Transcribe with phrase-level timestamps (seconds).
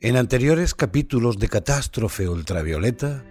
[0.00, 3.24] En anteriores capítulos de Catástrofe Ultravioleta,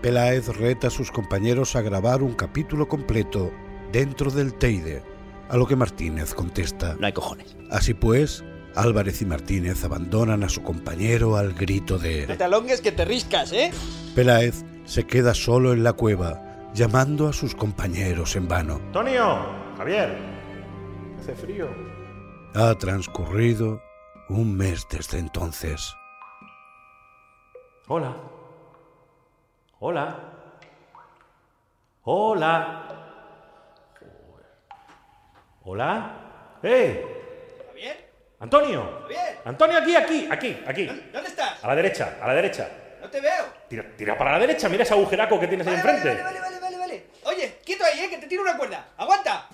[0.00, 3.52] Peláez reta a sus compañeros a grabar un capítulo completo
[3.92, 5.04] dentro del Teide,
[5.48, 6.96] a lo que Martínez contesta.
[6.98, 7.56] No hay cojones.
[7.70, 8.42] Así pues,
[8.74, 12.26] Álvarez y Martínez abandonan a su compañero al grito de...
[12.26, 13.70] No te alongues que te riscas, ¿eh?
[14.16, 18.80] Peláez se queda solo en la cueva, llamando a sus compañeros en vano.
[18.86, 19.38] Antonio,
[19.78, 20.18] Javier,
[21.20, 21.68] hace frío.
[22.54, 23.80] Ha transcurrido
[24.28, 25.94] un mes desde entonces.
[27.88, 28.14] Hola.
[29.80, 30.16] Hola.
[32.04, 32.88] Hola.
[35.64, 36.10] Hola.
[36.62, 37.64] ¡Eh!
[37.68, 38.10] ¿Javier?
[38.40, 39.00] Antonio.
[39.02, 39.40] Javier.
[39.44, 40.86] Antonio, aquí, aquí, aquí, aquí.
[40.86, 41.62] ¿Dónde estás?
[41.62, 42.68] A la derecha, a la derecha.
[43.00, 43.44] No te veo.
[43.68, 46.22] Tira, tira para la derecha, mira ese agujeraco que tienes ahí Vale, vale, enfrente.
[46.22, 47.06] vale, vale, vale, vale.
[47.24, 48.10] Oye, quieto ahí, ¿eh?
[48.10, 48.88] Que te tiro una cuerda.
[48.96, 49.46] ¡Aguanta!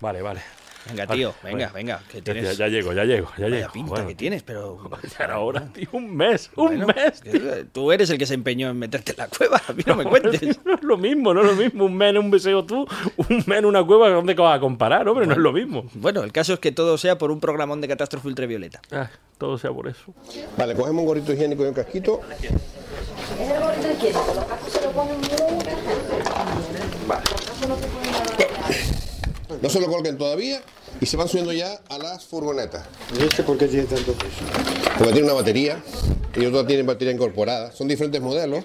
[0.00, 0.42] Vale, vale.
[0.88, 2.56] Venga, Vale, tío, venga, venga, que Ya, tienes...
[2.58, 3.72] ya llego, ya llego, ya Vaya llego.
[3.72, 4.78] pinta Bueno, que tienes, pero...
[5.18, 5.88] Ya era hora, tío.
[5.92, 7.22] Un mes, un Bueno, mes.
[7.72, 10.04] Tú eres el que se empeñó en meterte en la cueva, a mí no me
[10.10, 10.58] cuentes.
[10.64, 11.84] No es lo mismo, no es lo mismo.
[11.84, 15.06] Un mes en un beseo tú, un mes en una cueva, ¿dónde vas a comparar,
[15.08, 15.26] hombre?
[15.26, 15.84] No es lo mismo.
[15.94, 18.80] Bueno, el caso es que todo sea por un programón de catástrofe ultravioleta.
[18.90, 20.12] Ah, todo sea por eso.
[20.56, 22.20] Vale, cogemos un gorrito higiénico y un casquito.
[23.38, 25.16] Es el gorrito higiénico, los cascos se lo ponen
[29.62, 30.60] No se lo coloquen todavía
[31.02, 32.86] y se van subiendo ya a las furgonetas.
[33.18, 34.44] ¿Y este por qué tiene tanto peso?
[34.96, 35.82] Porque tiene una batería
[36.36, 37.72] y otros tienen batería incorporada.
[37.72, 38.62] Son diferentes modelos.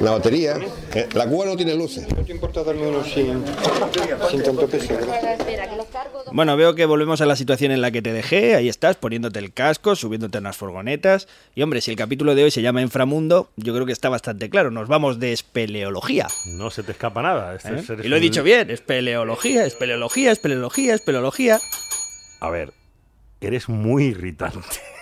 [0.00, 0.56] La batería.
[0.92, 2.06] eh, la cuba no tiene luces.
[2.16, 3.44] ¿No te importa darme uno sin,
[4.30, 4.92] sin tanto peso?
[6.32, 8.56] Bueno, veo que volvemos a la situación en la que te dejé.
[8.56, 11.28] Ahí estás, poniéndote el casco, subiéndote en las furgonetas.
[11.54, 14.50] Y hombre, si el capítulo de hoy se llama Inframundo, yo creo que está bastante
[14.50, 14.70] claro.
[14.72, 16.26] Nos vamos de espeleología.
[16.46, 17.54] No se te escapa nada.
[17.54, 17.76] Este ¿eh?
[18.00, 21.03] es- Y lo he dicho bien, espeleología, espeleología, espeleología, espeleología.
[22.40, 22.72] A ver,
[23.40, 24.58] eres muy irritante.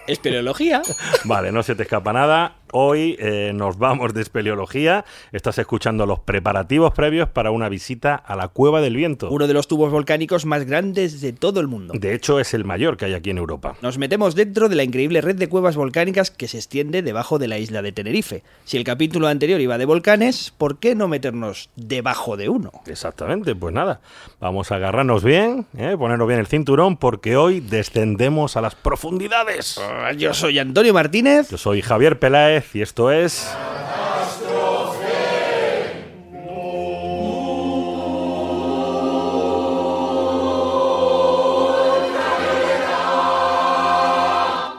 [0.07, 0.83] Espeleología.
[1.25, 2.57] Vale, no se te escapa nada.
[2.75, 5.05] Hoy eh, nos vamos de espeleología.
[5.31, 9.29] Estás escuchando los preparativos previos para una visita a la Cueva del Viento.
[9.31, 11.93] Uno de los tubos volcánicos más grandes de todo el mundo.
[11.95, 13.77] De hecho, es el mayor que hay aquí en Europa.
[13.83, 17.49] Nos metemos dentro de la increíble red de cuevas volcánicas que se extiende debajo de
[17.49, 18.43] la isla de Tenerife.
[18.65, 22.73] Si el capítulo anterior iba de volcanes, ¿por qué no meternos debajo de uno?
[22.87, 24.01] Exactamente, pues nada,
[24.41, 25.95] vamos a agarrarnos bien, ¿eh?
[25.99, 29.79] ponernos bien el cinturón, porque hoy descendemos a las profundidades.
[30.17, 31.49] Yo soy Antonio Martínez.
[31.51, 33.49] Yo soy Javier Peláez y esto es...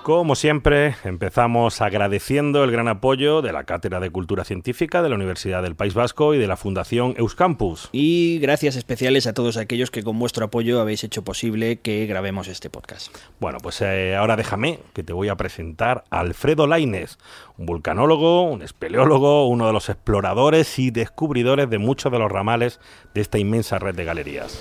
[0.04, 5.16] Como siempre, empezamos agradeciendo el gran apoyo de la Cátedra de Cultura Científica de la
[5.16, 7.88] Universidad del País Vasco y de la Fundación Euskampus.
[7.94, 12.50] Y gracias especiales a todos aquellos que con vuestro apoyo habéis hecho posible que grabemos
[12.50, 13.16] este podcast.
[13.40, 17.18] Bueno, pues eh, ahora déjame que te voy a presentar a Alfredo Lainez,
[17.58, 22.82] un vulcanólogo, un espeleólogo, uno de los exploradores y descubridores de muchos de los ramales
[23.14, 24.60] de esta inmensa red de galerías.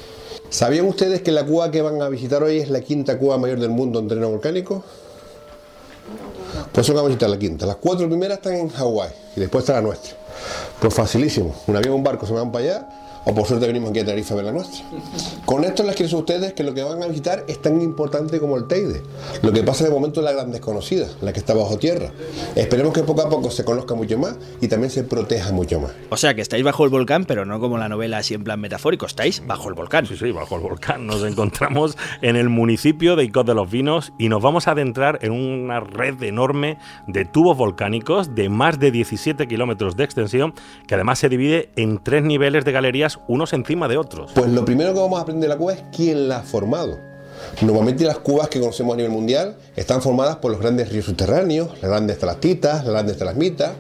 [0.51, 3.59] ¿Sabían ustedes que la cueva que van a visitar hoy es la quinta cueva mayor
[3.59, 4.85] del mundo en terreno volcánico?
[6.73, 7.67] Pues son a visitar la quinta.
[7.67, 10.15] Las cuatro primeras están en Hawái y después está la nuestra.
[10.81, 11.55] Pues facilísimo.
[11.67, 14.33] Un avión un barco se van para allá o por suerte venimos aquí a Tenerife
[14.33, 14.85] a ver la nuestra.
[15.45, 17.81] Con esto les quiero decir a ustedes que lo que van a visitar es tan
[17.81, 19.03] importante como el Teide.
[19.43, 22.11] Lo que pasa de momento es la gran desconocida, la que está bajo tierra.
[22.55, 25.93] Esperemos que poco a poco se conozca mucho más y también se proteja mucho más.
[26.11, 28.61] O sea que estáis bajo el volcán, pero no como la novela así en plan
[28.61, 30.07] metafórico, estáis bajo el volcán.
[30.07, 31.07] Sí, sí, bajo el volcán.
[31.07, 35.19] Nos encontramos en el municipio de Icod de los Vinos y nos vamos a adentrar
[35.23, 40.55] en una red enorme de tubos volcánicos de más de 17 kilómetros de extensión,
[40.87, 44.33] que además se divide en tres niveles de galerías, unos encima de otros.
[44.35, 46.99] Pues lo primero que vamos a aprender de la cueva es quién la ha formado.
[47.61, 51.71] Normalmente las cuevas que conocemos a nivel mundial están formadas por los grandes ríos subterráneos,
[51.81, 53.73] las grandes estalactitas, las grandes estalagmitas,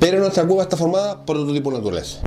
[0.00, 2.20] pero nuestra cueva está formada por otro tipo de naturaleza.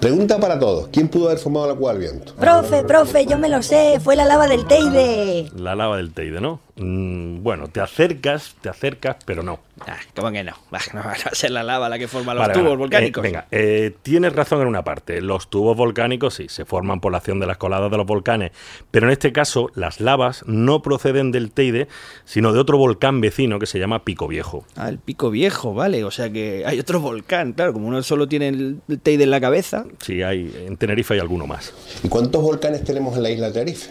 [0.00, 2.34] Pregunta para todos, ¿quién pudo haber formado la cueva del viento?
[2.34, 5.50] Profe, profe, yo me lo sé, fue la lava del Teide.
[5.56, 6.60] La lava del Teide, ¿no?
[6.76, 9.58] Mm, bueno, te acercas, te acercas, pero no.
[9.86, 10.52] Ah, ¿Cómo que no?
[10.70, 12.76] Bah, No va a ser la lava la que forma los Vale, tubos vale.
[12.76, 13.24] volcánicos.
[13.24, 15.20] Eh, venga, eh, tienes razón en una parte.
[15.20, 18.52] Los tubos volcánicos sí, se forman por la acción de las coladas de los volcanes,
[18.90, 21.88] pero en este caso las lavas no proceden del Teide,
[22.24, 24.64] sino de otro volcán vecino que se llama Pico Viejo.
[24.76, 26.04] Ah, el pico viejo, vale.
[26.04, 27.72] O sea que hay otro volcán, claro.
[27.72, 29.84] Como uno solo tiene el el Teide en la cabeza.
[30.00, 31.72] Sí, hay, en Tenerife hay alguno más.
[32.02, 33.90] ¿Y cuántos volcanes tenemos en la isla de Tenerife?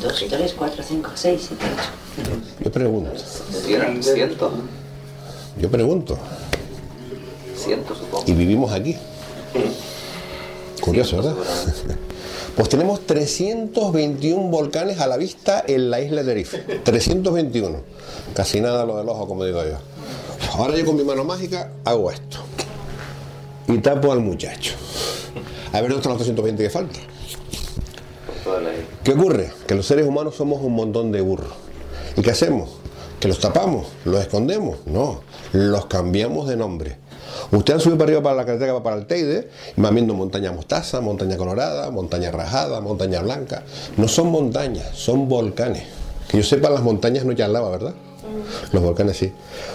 [0.00, 2.30] 2, 3, 4, 5, 6, 7, 8.
[2.64, 3.10] Yo pregunto,
[3.68, 4.50] Eran ciento,
[5.60, 6.18] yo pregunto.
[7.56, 8.24] ciento supongo.
[8.26, 8.96] Y vivimos aquí.
[10.80, 11.34] Curioso, ¿verdad?
[12.56, 16.58] Pues tenemos 321 volcanes a la vista en la isla de Tenerife.
[16.82, 17.78] 321.
[18.34, 19.78] Casi nada lo del ojo, como digo yo.
[20.54, 22.38] Ahora yo con mi mano mágica hago esto.
[23.68, 24.74] Y tapo al muchacho.
[25.72, 27.02] A ver dónde están los 320 que faltan.
[29.04, 29.50] ¿Qué ocurre?
[29.66, 31.52] Que los seres humanos somos un montón de burros.
[32.16, 32.70] ¿Y qué hacemos?
[33.20, 33.88] ¿Que los tapamos?
[34.04, 34.78] ¿Los escondemos?
[34.86, 35.20] No,
[35.52, 36.96] los cambiamos de nombre.
[37.52, 40.52] Usted ha subido para arriba para la carretera para el Teide y va viendo montaña
[40.52, 43.62] mostaza, montaña colorada, montaña rajada, montaña blanca.
[43.96, 45.84] No son montañas, son volcanes.
[46.28, 47.94] Que yo sepa, las montañas no echan lava, ¿verdad?
[48.72, 49.32] Los volcanes sí.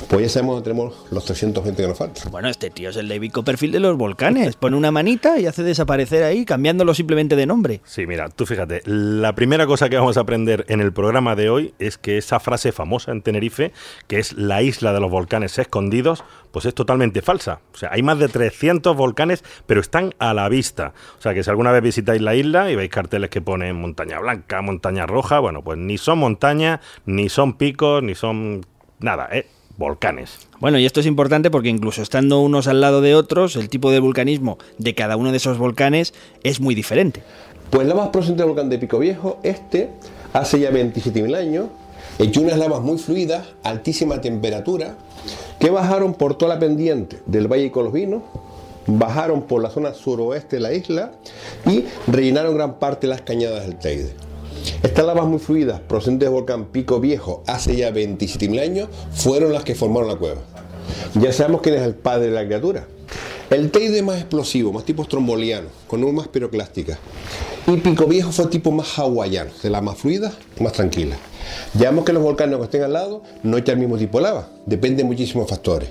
[0.10, 2.31] Pues ya sabemos dónde tenemos los 320 que nos faltan.
[2.31, 4.56] Bueno, este tío es el David Copperfield de los volcanes.
[4.56, 7.81] Pone una manita y hace desaparecer ahí, cambiándolo simplemente de nombre.
[7.86, 11.50] Sí, mira, tú fíjate, la primera cosa que vamos a aprender en el programa de
[11.50, 13.72] hoy es que esa frase famosa en Tenerife,
[14.07, 16.24] que es la isla de los volcanes escondidos,
[16.56, 17.60] pues es totalmente falsa.
[17.74, 20.94] O sea, hay más de 300 volcanes, pero están a la vista.
[21.19, 24.19] O sea, que si alguna vez visitáis la isla y veis carteles que ponen montaña
[24.19, 28.44] blanca, montaña roja, bueno, pues ni son montañas, ni son picos, ni son
[29.00, 29.45] nada, ¿eh?
[29.77, 30.47] Volcanes.
[30.59, 33.92] Bueno, y esto es importante porque incluso estando unos al lado de otros, el tipo
[33.92, 36.13] de vulcanismo de cada uno de esos volcanes
[36.44, 37.24] es muy diferente.
[37.71, 39.89] Pues la más próxima del volcán de Pico Viejo, este,
[40.33, 41.65] hace ya 27.000 años,
[42.19, 44.95] echó unas lavas muy fluidas, altísima temperatura,
[45.59, 48.21] que bajaron por toda la pendiente del Valle de los Vinos,
[48.88, 51.12] bajaron por la zona suroeste de la isla
[51.65, 54.13] y rellenaron gran parte de las cañadas del Teide.
[54.84, 59.63] Estas lavas muy fluidas procedentes del volcán Pico Viejo hace ya 27.000 años fueron las
[59.63, 60.42] que formaron la cueva.
[61.16, 62.88] Ya sabemos quién es el padre de la criatura.
[63.50, 66.98] El Teide más explosivo, más tipo stromboliano, con más piroclásticas.
[67.68, 71.16] Y Pico Viejo fue tipo más hawaiano, de la más fluida, más tranquila.
[71.75, 74.24] Ya vemos que los volcanes que estén al lado no echan el mismo tipo de
[74.24, 75.90] lava, depende de muchísimos factores.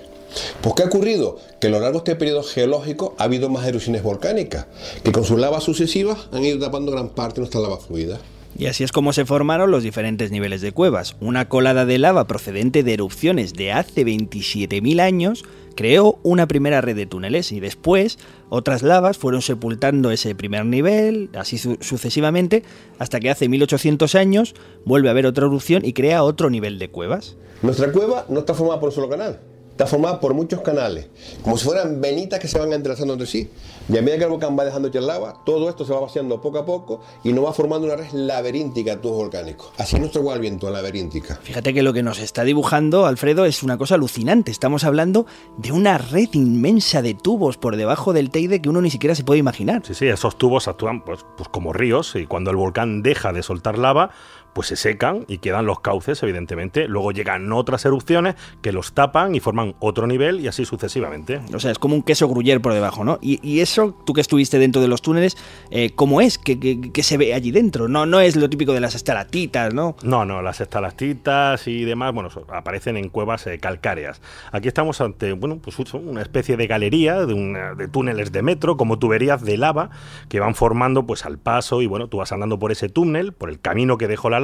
[0.60, 1.38] Pues ¿qué ha ocurrido?
[1.60, 4.66] Que a lo largo de este periodo geológico ha habido más erupciones volcánicas,
[5.02, 8.18] que con sus lavas sucesivas han ido tapando gran parte de nuestra lava fluida.
[8.56, 11.16] Y así es como se formaron los diferentes niveles de cuevas.
[11.20, 16.94] Una colada de lava procedente de erupciones de hace 27.000 años creó una primera red
[16.94, 18.18] de túneles y después
[18.48, 22.62] otras lavas fueron sepultando ese primer nivel, así sucesivamente,
[22.98, 24.54] hasta que hace 1800 años
[24.84, 27.36] vuelve a haber otra erupción y crea otro nivel de cuevas.
[27.62, 29.40] Nuestra cueva no está formada por un solo canal,
[29.70, 31.08] está formada por muchos canales,
[31.42, 33.50] como si fueran venitas que se van entrelazando entre sí.
[33.86, 36.40] Y a medida que el volcán va dejando echar lava, todo esto se va vaciando
[36.40, 39.72] poco a poco y nos va formando una red laberíntica de tubos volcánicos.
[39.76, 41.38] Así es nuestro cueva viento, laberíntica.
[41.42, 44.50] Fíjate que lo que nos está dibujando, Alfredo, es una cosa alucinante.
[44.50, 45.26] Estamos hablando
[45.58, 49.24] de una red inmensa de tubos por debajo del Teide que uno ni siquiera se
[49.24, 49.82] puede imaginar.
[49.84, 53.42] Sí, sí, esos tubos actúan pues, pues como ríos y cuando el volcán deja de
[53.42, 54.10] soltar lava,
[54.54, 56.88] pues se secan y quedan los cauces, evidentemente.
[56.88, 61.40] Luego llegan otras erupciones que los tapan y forman otro nivel y así sucesivamente.
[61.54, 63.18] O sea, es como un queso gruyer por debajo, ¿no?
[63.20, 65.36] Y, eso, tú que estuviste dentro de los túneles,
[65.70, 66.38] eh, ¿cómo es?
[66.38, 67.88] ¿Qué, se ve allí dentro?
[67.88, 69.96] No, no es lo típico de las estalactitas, ¿no?
[70.02, 74.20] No, no, las estalactitas y demás, bueno, aparecen en cuevas eh, calcáreas.
[74.52, 78.98] Aquí estamos ante, bueno, pues una especie de galería, de, de túneles de metro, como
[78.98, 79.90] tuberías de lava
[80.28, 83.50] que van formando pues al paso y bueno, tú vas andando por ese túnel, por
[83.50, 84.40] el camino que dejó la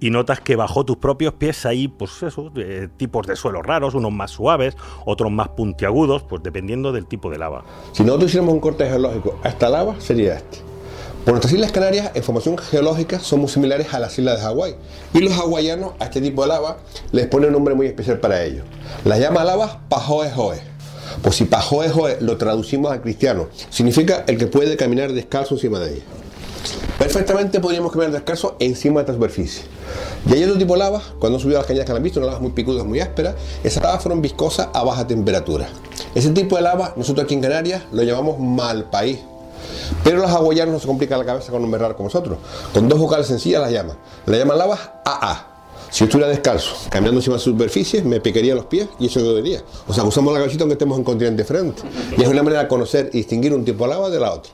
[0.00, 2.52] y notas que bajo tus propios pies hay, pues eso,
[2.96, 4.76] tipos de suelos raros, unos más suaves,
[5.06, 7.64] otros más puntiagudos, pues dependiendo del tipo de lava.
[7.92, 10.72] Si nosotros hiciéramos un corte geológico a esta lava, sería este.
[11.24, 14.74] Por nuestras Islas Canarias, en formación geológica, somos similares a las islas de Hawái.
[15.14, 16.78] Y los hawaianos a este tipo de lava
[17.12, 18.64] les ponen un nombre muy especial para ellos.
[19.04, 20.32] Las llama lavas Pajoe
[21.22, 25.94] Pues si Pajoe lo traducimos al cristiano, significa el que puede caminar descalzo encima de
[25.94, 26.02] ella.
[26.98, 29.64] Perfectamente podríamos caminar descalzo encima de esta superficie.
[30.28, 32.28] Y hay otro tipo de lavas, cuando han subido las cañas que han visto, unas
[32.28, 35.68] lavas muy picudas, muy ásperas, esas lavas fueron viscosas a baja temperatura.
[36.14, 39.18] Ese tipo de lava, nosotros aquí en Canarias lo llamamos mal país.
[40.04, 42.38] Pero los hawaianos no se complican la cabeza con un raro como nosotros.
[42.72, 43.96] Con dos vocales sencillas las llaman.
[44.26, 45.48] La llaman lavas AA.
[45.90, 49.28] Si estuviera descalzo, caminando encima de la superficie, me picaría los pies y eso no
[49.28, 49.62] debería.
[49.86, 51.82] O sea, usamos la cabecita aunque estemos en continente frente.
[52.16, 54.52] Y es una manera de conocer y distinguir un tipo de lava de la otra.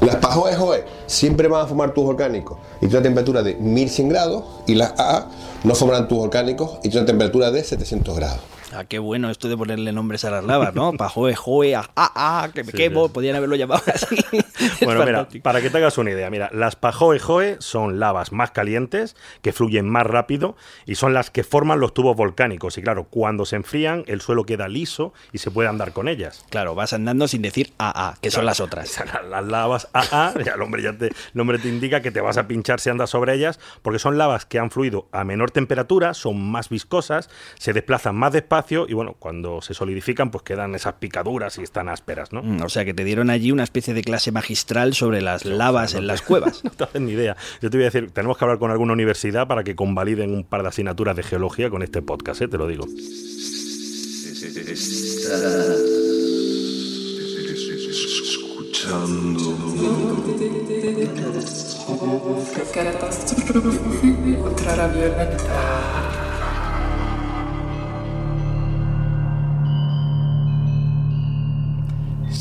[0.00, 4.08] Las pajoes joe siempre van a formar tubos volcánicos y tiene una temperatura de 1100
[4.08, 5.28] grados y las A
[5.64, 8.55] no formarán tubos volcánicos y tiene una temperatura de 700 grados.
[8.76, 10.92] Ah, qué bueno esto de ponerle nombres a las lavas, ¿no?
[10.92, 14.16] Pajoe, joe, ah, ah, que me quemo, podían haberlo llamado así.
[14.84, 18.50] bueno, mira, para que te hagas una idea, mira, las pajoe, joe son lavas más
[18.50, 22.76] calientes, que fluyen más rápido y son las que forman los tubos volcánicos.
[22.76, 26.44] Y claro, cuando se enfrían, el suelo queda liso y se puede andar con ellas.
[26.50, 29.02] Claro, vas andando sin decir AA, que son las otras.
[29.30, 32.36] Las lavas AA, ya el hombre ya te, el nombre te indica que te vas
[32.36, 36.12] a pinchar si andas sobre ellas, porque son lavas que han fluido a menor temperatura,
[36.12, 40.74] son más viscosas, se desplazan más despacio espacio y bueno, cuando se solidifican pues quedan
[40.74, 42.42] esas picaduras y están ásperas, ¿no?
[42.42, 45.94] Mm, O sea que te dieron allí una especie de clase magistral sobre las lavas
[45.94, 46.62] en las cuevas.
[46.66, 47.36] No te haces ni idea.
[47.62, 50.42] Yo te voy a decir, tenemos que hablar con alguna universidad para que convaliden un
[50.42, 52.48] par de asignaturas de geología con este podcast, ¿eh?
[52.48, 52.86] te lo digo.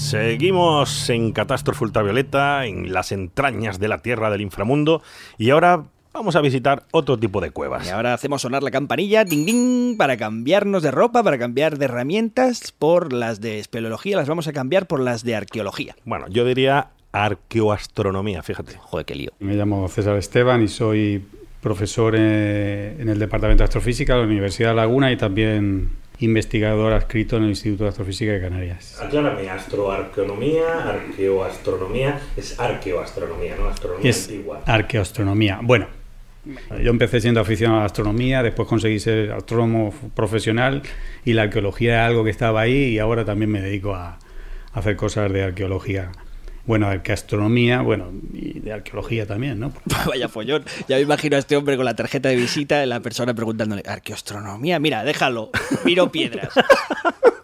[0.05, 5.01] Seguimos en Catástrofe Ultravioleta, en las entrañas de la Tierra del inframundo,
[5.39, 7.87] y ahora vamos a visitar otro tipo de cuevas.
[7.87, 11.85] Y ahora hacemos sonar la campanilla, ding ding, para cambiarnos de ropa, para cambiar de
[11.85, 15.95] herramientas, por las de espeleología, las vamos a cambiar por las de arqueología.
[16.05, 18.77] Bueno, yo diría arqueoastronomía, fíjate.
[18.77, 19.31] Joder, qué lío.
[19.39, 21.25] Me llamo César Esteban y soy
[21.61, 26.93] profesor eh, en el Departamento de Astrofísica de la Universidad de Laguna y también investigador
[26.93, 28.99] adscrito en el Instituto de Astrofísica de Canarias.
[29.01, 33.67] Aclárame, astroarqueonomía, arqueoastronomía, es arqueoastronomía, ¿no?
[33.67, 34.31] Astronomía Es
[34.65, 35.59] arqueoastronomía.
[35.61, 35.87] Bueno,
[36.81, 40.83] yo empecé siendo aficionado a la astronomía, después conseguí ser astrónomo profesional
[41.23, 44.19] y la arqueología es algo que estaba ahí y ahora también me dedico a,
[44.73, 46.11] a hacer cosas de arqueología.
[46.65, 49.71] Bueno, de astronomía, bueno, y de arqueología también, ¿no?
[50.07, 50.63] Vaya follón.
[50.87, 54.79] Ya me imagino a este hombre con la tarjeta de visita, la persona preguntándole, arqueoastronomía,
[54.79, 55.51] mira, déjalo,
[55.85, 56.49] miro piedras.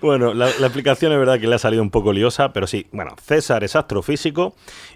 [0.00, 2.86] Bueno, la, la explicación es verdad que le ha salido un poco liosa, pero sí,
[2.92, 4.54] bueno, César es astrofísico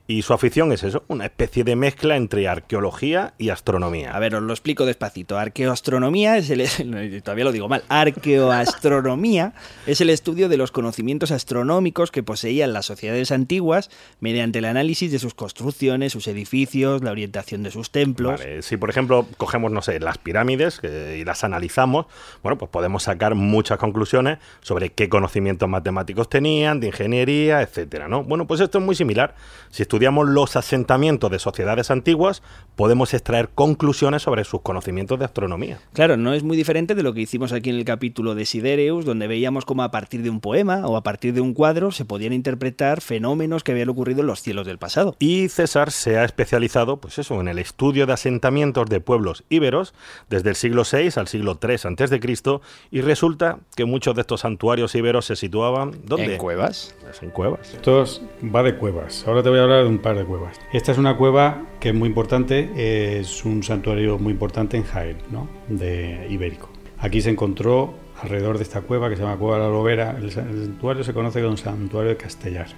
[0.08, 4.14] y su afición es eso, una especie de mezcla entre arqueología y astronomía.
[4.14, 5.38] A ver, os lo explico despacito.
[5.38, 7.22] Arqueoastronomía es el.
[7.22, 7.82] Todavía lo digo mal.
[7.88, 9.54] Arqueoastronomía
[9.86, 13.90] es el estudio de los conocimientos astronómicos que poseían las sociedades antiguas
[14.20, 18.38] mediante el análisis de sus construcciones, sus edificios, la orientación de sus templos.
[18.38, 22.06] Vale, si por ejemplo cogemos, no sé, las pirámides y las analizamos,
[22.42, 28.25] bueno, pues podemos sacar muchas conclusiones sobre qué conocimientos matemáticos tenían, de ingeniería, etcétera, ¿no?
[28.25, 29.35] Bueno, pues esto es muy similar.
[29.71, 32.42] Si estudiamos los asentamientos de sociedades antiguas,
[32.76, 35.80] podemos extraer conclusiones sobre sus conocimientos de astronomía.
[35.92, 39.04] Claro, no es muy diferente de lo que hicimos aquí en el capítulo de Sidereus,
[39.04, 42.04] donde veíamos cómo a partir de un poema o a partir de un cuadro se
[42.04, 45.16] podían interpretar fenómenos que habían ocurrido en los cielos del pasado.
[45.18, 49.95] Y César se ha especializado, pues eso, en el estudio de asentamientos de pueblos íberos
[50.28, 54.65] desde el siglo VI al siglo III Cristo y resulta que muchos de estos santuarios
[54.94, 56.32] íberos se situaban ¿dónde?
[56.35, 56.94] ¿En cuevas?
[57.00, 57.75] Pues en cuevas.
[57.75, 58.20] Esto es-
[58.54, 59.25] va de cuevas.
[59.26, 60.56] Ahora te voy a hablar de un par de cuevas.
[60.73, 65.18] Esta es una cueva que es muy importante, es un santuario muy importante en Jaén,
[65.30, 65.49] ¿no?
[65.68, 66.68] De ibérico.
[66.99, 70.16] Aquí se encontró alrededor de esta cueva que se llama Cueva de la Lobera.
[70.18, 72.68] El, sa- el santuario se conoce como Santuario de Castellar.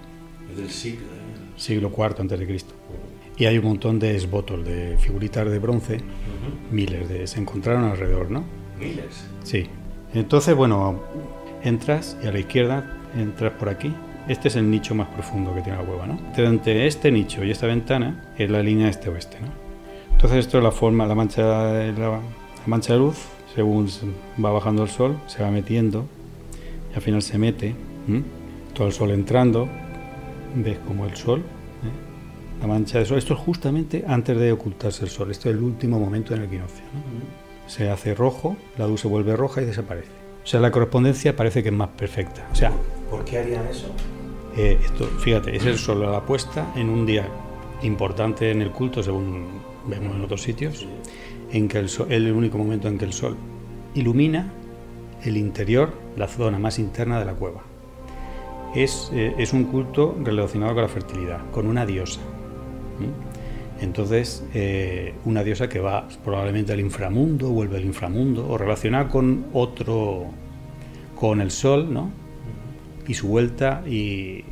[1.57, 2.75] siglo IV antes de Cristo.
[3.37, 6.01] Y hay un montón de esbotos, de figuritas de bronce,
[6.73, 8.45] miles de se encontraron alrededor, ¿no?
[8.81, 9.25] Miles.
[9.45, 9.67] Sí.
[10.15, 11.01] Entonces, bueno,
[11.63, 12.85] entras y a la izquierda
[13.17, 13.95] entras por aquí.
[14.29, 16.19] Este es el nicho más profundo que tiene la cueva, ¿no?
[16.37, 19.49] Entre este nicho y esta ventana es la línea este-oeste, ¿no?
[20.13, 22.21] Entonces esto es la forma, la mancha de, la, la
[22.67, 23.17] mancha de luz,
[23.55, 24.07] según se
[24.45, 26.07] va bajando el sol, se va metiendo
[26.93, 27.75] y al final se mete,
[28.75, 29.69] todo el sol entrando,
[30.57, 32.61] ves como el sol, ¿eh?
[32.61, 33.19] la mancha de sol.
[33.19, 36.47] Esto es justamente antes de ocultarse el sol, esto es el último momento en el
[36.47, 36.85] equinoccio.
[36.93, 37.69] ¿no?
[37.69, 40.18] Se hace rojo, la luz se vuelve roja y desaparece.
[40.49, 42.49] O sea, la correspondencia parece que es más perfecta.
[42.51, 42.73] O sea,
[43.11, 43.89] ¿Por qué harían eso?
[44.57, 47.29] eh, esto, fíjate, es el sol a la puesta en un día
[47.83, 50.87] importante en el culto, según vemos en otros sitios,
[51.53, 53.37] en que el sol, el único momento en que el sol
[53.93, 54.51] ilumina
[55.23, 57.61] el interior, la zona más interna de la cueva.
[58.75, 62.21] Es, eh, es un culto relacionado con la fertilidad, con una diosa.
[62.99, 63.09] ¿m?
[63.81, 69.47] Entonces, eh, una diosa que va probablemente al inframundo, vuelve al inframundo, o relacionada con
[69.53, 70.27] otro,
[71.15, 72.11] con el sol, ¿no?
[73.07, 74.45] Y su vuelta y,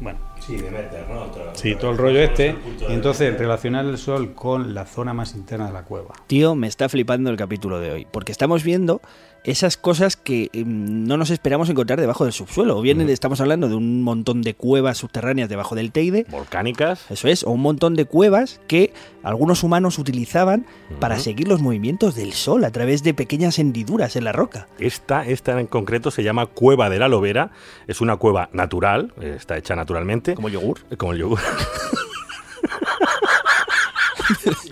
[0.00, 1.22] bueno, Sí, de meter, ¿no?
[1.24, 2.54] Otra- Sí, otra- todo el rollo este.
[2.88, 6.14] Y entonces relacionar el sol con la zona más interna de la cueva.
[6.28, 9.02] Tío, me está flipando el capítulo de hoy, porque estamos viendo
[9.44, 12.78] esas cosas que em, no nos esperamos encontrar debajo del subsuelo.
[12.78, 17.10] O bien estamos hablando de un montón de cuevas subterráneas debajo del Teide, Volcánicas.
[17.10, 18.92] eso es, o un montón de cuevas que
[19.22, 20.66] algunos humanos utilizaban
[21.00, 24.68] para seguir los movimientos del sol a través de pequeñas hendiduras en la roca.
[24.78, 27.50] Esta, esta en concreto se llama Cueva de la Lobera.
[27.86, 30.34] Es una cueva natural, eh, está hecha naturalmente.
[30.34, 30.80] Como yogur.
[30.96, 31.40] Como el yogur.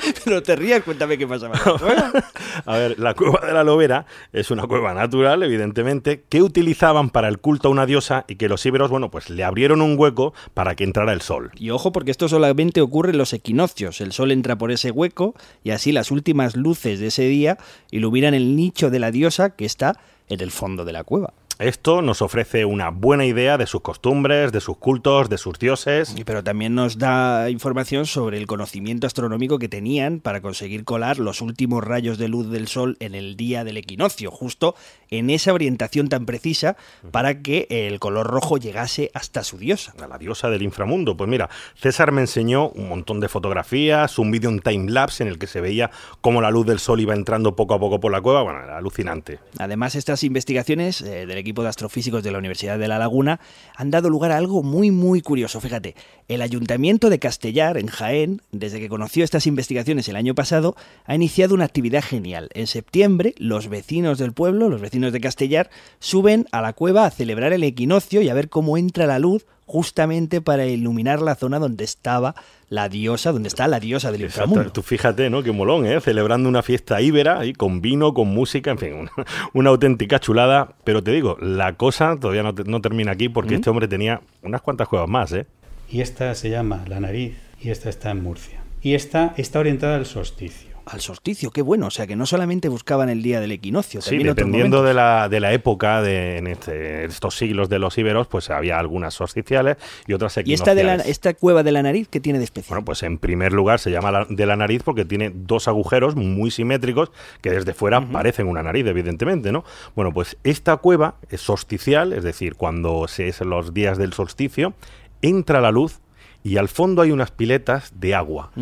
[0.24, 1.54] Pero te rías, cuéntame qué pasaba.
[2.64, 7.28] A ver, la cueva de la Lobera es una cueva natural, evidentemente, que utilizaban para
[7.28, 10.34] el culto a una diosa y que los íberos, bueno, pues le abrieron un hueco
[10.54, 11.50] para que entrara el sol.
[11.56, 14.00] Y ojo porque esto solamente ocurre en los equinoccios.
[14.00, 17.58] El sol entra por ese hueco y así las últimas luces de ese día
[17.90, 19.98] iluminan el nicho de la diosa que está
[20.28, 21.32] en el fondo de la cueva.
[21.58, 26.14] Esto nos ofrece una buena idea de sus costumbres, de sus cultos, de sus dioses.
[26.14, 31.18] Y Pero también nos da información sobre el conocimiento astronómico que tenían para conseguir colar
[31.18, 34.74] los últimos rayos de luz del Sol en el día del equinoccio, justo
[35.08, 36.76] en esa orientación tan precisa
[37.10, 39.94] para que el color rojo llegase hasta su diosa.
[39.98, 41.16] A la diosa del inframundo.
[41.16, 45.38] Pues mira, César me enseñó un montón de fotografías, un vídeo en time-lapse en el
[45.38, 48.20] que se veía cómo la luz del Sol iba entrando poco a poco por la
[48.20, 48.42] cueva.
[48.42, 49.38] Bueno, era alucinante.
[49.58, 53.40] Además, estas investigaciones eh, del equipo de astrofísicos de la Universidad de La Laguna
[53.76, 55.60] han dado lugar a algo muy, muy curioso.
[55.60, 55.94] Fíjate,
[56.28, 60.74] el Ayuntamiento de Castellar, en Jaén, desde que conoció estas investigaciones el año pasado,
[61.04, 62.50] ha iniciado una actividad genial.
[62.54, 67.10] En septiembre, los vecinos del pueblo, los vecinos de Castellar, suben a la cueva a
[67.10, 71.58] celebrar el equinoccio y a ver cómo entra la luz justamente para iluminar la zona
[71.58, 72.34] donde estaba
[72.68, 74.44] la diosa, donde está la diosa del Exacto.
[74.48, 74.72] inframundo.
[74.72, 75.42] Tú fíjate, ¿no?
[75.42, 76.00] Qué molón, ¿eh?
[76.00, 79.10] Celebrando una fiesta íbera, ahí, con vino, con música, en fin, una,
[79.52, 80.74] una auténtica chulada.
[80.84, 83.56] Pero te digo, la cosa todavía no, te- no termina aquí porque ¿Mm?
[83.56, 85.46] este hombre tenía unas cuantas cuevas más, ¿eh?
[85.90, 88.60] Y esta se llama La Nariz y esta está en Murcia.
[88.82, 90.75] Y esta está orientada al solsticio.
[90.86, 91.88] Al solsticio, qué bueno.
[91.88, 95.40] O sea que no solamente buscaban el día del equinoccio, Sí, dependiendo de la, de
[95.40, 100.12] la época, de, en este- estos siglos de los íberos, pues había algunas solsticiales y
[100.12, 101.06] otras ¿Y esta, de la, equinocciales.
[101.10, 102.68] esta cueva de la nariz qué tiene de especial?
[102.76, 106.14] Bueno, pues en primer lugar se llama la- de la nariz porque tiene dos agujeros
[106.14, 107.10] muy simétricos
[107.42, 109.64] que desde fuera parecen una nariz, evidentemente, ¿no?
[109.96, 114.72] Bueno, pues esta cueva es solsticial, es decir, cuando se es los días del solsticio,
[115.20, 115.98] entra la luz
[116.44, 118.52] y al fondo hay unas piletas de agua.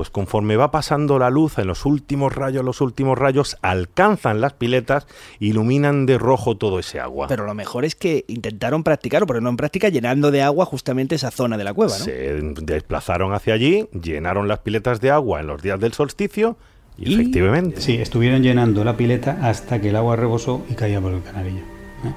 [0.00, 4.54] Pues conforme va pasando la luz, en los últimos rayos, los últimos rayos alcanzan las
[4.54, 5.06] piletas,
[5.40, 7.26] iluminan de rojo todo ese agua.
[7.28, 11.16] Pero lo mejor es que intentaron practicar, o ponerlo en práctica, llenando de agua justamente
[11.16, 12.04] esa zona de la cueva, ¿no?
[12.06, 16.56] Se desplazaron hacia allí, llenaron las piletas de agua en los días del solsticio
[16.96, 17.82] y, efectivamente.
[17.82, 21.60] Sí, estuvieron llenando la pileta hasta que el agua rebosó y caía por el canalillo.
[22.06, 22.14] ¿eh?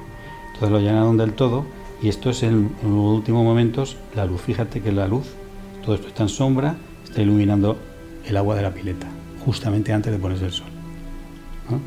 [0.54, 1.66] Entonces lo llenaron del todo
[2.02, 4.40] y esto es en, en los últimos momentos la luz.
[4.40, 5.28] Fíjate que la luz,
[5.84, 6.78] todo esto está en sombra,
[7.13, 7.77] está iluminando
[8.25, 9.05] el agua de la pileta,
[9.46, 10.65] justamente antes de ponerse el sol.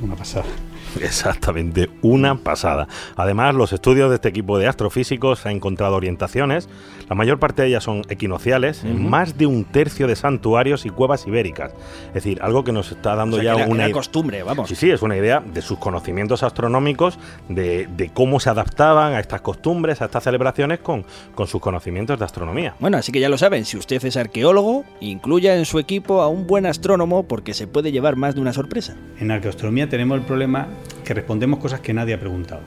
[0.01, 0.47] Una pasada.
[1.01, 2.87] Exactamente, una pasada.
[3.17, 6.69] Además, los estudios de este equipo de astrofísicos han encontrado orientaciones,
[7.09, 10.91] la mayor parte de ellas son equinociales, en más de un tercio de santuarios y
[10.91, 11.73] cuevas ibéricas.
[12.09, 13.95] Es decir, algo que nos está dando O sea, ya era, una era idea.
[13.95, 14.69] costumbre, vamos.
[14.69, 19.21] Sí, sí, es una idea de sus conocimientos astronómicos, de, de cómo se adaptaban a
[19.21, 22.75] estas costumbres, a estas celebraciones con, con sus conocimientos de astronomía.
[22.81, 26.29] Bueno, así que ya lo saben, si usted es arqueólogo, incluya en su equipo a
[26.29, 28.97] un buen astrónomo porque se puede llevar más de una sorpresa.
[29.21, 30.69] En arqueoastronomía tenemos el problema
[31.05, 32.63] que respondemos cosas que nadie ha preguntado.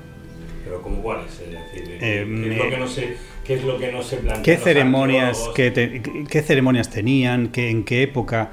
[0.63, 1.39] Pero ¿cómo cuál es?
[1.39, 3.17] decir, ¿qué- Eh, qué es lo que no se,
[3.49, 4.43] qué es lo que no se plantea?
[4.43, 7.47] ¿Qué ceremonias, qué, te- qué- qué ceremonias tenían?
[7.47, 8.51] Qué, ¿En qué época?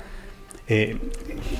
[0.68, 0.96] Eh,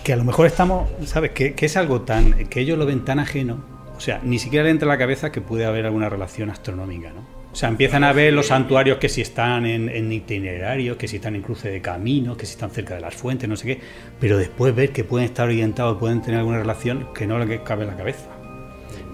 [0.03, 1.33] que a lo mejor estamos, ¿sabes?
[1.33, 2.47] Que, que es algo tan.
[2.49, 3.63] que ellos lo ven tan ajeno.
[3.95, 7.11] O sea, ni siquiera le entra a la cabeza que puede haber alguna relación astronómica,
[7.11, 7.21] ¿no?
[7.53, 11.17] O sea, empiezan a ver los santuarios que si están en, en itinerarios, que si
[11.17, 13.81] están en cruce de caminos, que si están cerca de las fuentes, no sé qué.
[14.19, 17.85] Pero después ver que pueden estar orientados, pueden tener alguna relación que no le cabe
[17.85, 18.29] en la cabeza.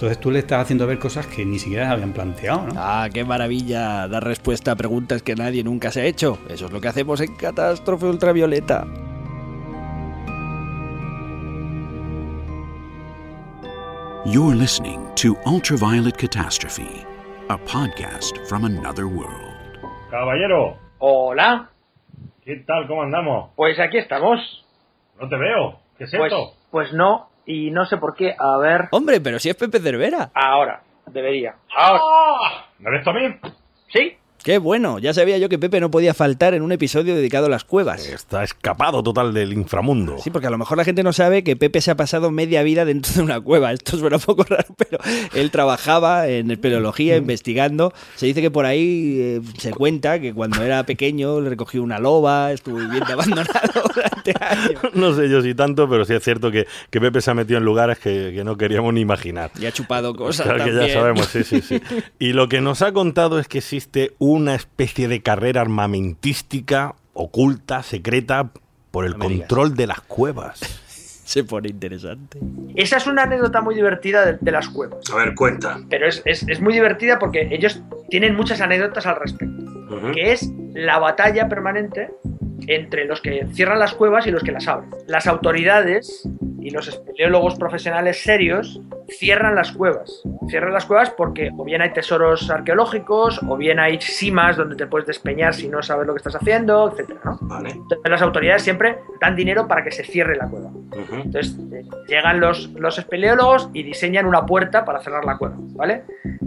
[0.03, 2.73] Entonces tú le estás haciendo ver cosas que ni siquiera se habían planteado, ¿no?
[2.77, 6.41] Ah, qué maravilla dar respuesta a preguntas que nadie nunca se ha hecho.
[6.49, 8.85] Eso es lo que hacemos en Catástrofe Ultravioleta.
[14.27, 17.07] You're listening to Ultraviolet Catastrophe,
[17.49, 19.55] a podcast from another world.
[20.11, 21.71] Caballero, Hola,
[22.45, 22.89] ¿qué tal?
[22.89, 23.51] ¿Cómo andamos?
[23.55, 24.41] pues aquí estamos.
[25.21, 25.79] No te veo.
[25.97, 26.33] ¿Qué es Pues,
[26.73, 28.35] pues no, y no sé por qué.
[28.39, 30.31] A ver, Hombre, pero si es Pepe Cervera.
[30.35, 31.55] ahora, debería.
[31.77, 32.01] Ahora,
[32.79, 33.35] ¿Me ves tú a mí?
[33.93, 34.17] ¿sí?
[34.45, 37.49] Qué bueno, ya sabía yo que Pepe no podía faltar en un episodio dedicado a
[37.49, 38.05] las cuevas.
[38.09, 40.17] Está escapado total del inframundo.
[40.19, 42.65] Sí, porque a lo mejor la gente no sabe que Pepe se ha pasado media
[42.65, 43.73] vida dentro de una cueva.
[43.73, 44.99] Esto suena un poco raro, pero
[45.35, 47.93] él trabajaba en espeleología, investigando.
[48.17, 52.01] Se dice que por ahí eh, se cuenta que cuando era pequeño le recogió una
[52.01, 54.81] loba, estuvo viviendo abandonado durante años.
[54.95, 57.59] No sé yo si tanto, pero sí es cierto que, que Pepe se ha metido
[57.59, 59.53] en lugares que, que no queríamos ni imaginar.
[59.61, 61.81] Y ha chupado cosas Claro que ya sabemos, sí, sí, sí.
[62.19, 67.83] Y lo que nos ha contado es que existe una especie de carrera armamentística oculta,
[67.83, 68.51] secreta,
[68.91, 69.49] por el No me digas.
[69.49, 70.59] control de las cuevas.
[71.25, 72.39] Se pone interesante.
[72.75, 74.99] Esa es una anécdota muy divertida de, de las cuevas.
[75.11, 75.81] A ver, cuenta.
[75.89, 79.63] Pero es, es- es muy divertida porque ellos tienen muchas anécdotas al respecto.
[80.15, 82.11] Que es la batalla permanente
[82.67, 84.91] entre los que cierran las cuevas y los que las abren.
[85.07, 86.27] Las autoridades
[86.63, 90.23] y los espeleólogos profesionales serios cierran las cuevas.
[90.49, 94.87] Cierran las cuevas porque o bien hay tesoros arqueológicos, o bien hay simas donde te
[94.87, 97.11] puedes despeñar si no sabes lo que estás haciendo, etc.
[97.25, 97.39] ¿no?
[97.59, 100.71] Entonces las autoridades siempre dan dinero para que se cierre la cueva.
[101.13, 106.05] Entonces eh, llegan los, los espeleólogos y diseñan una puerta para cerrar la cueva, ¿vale?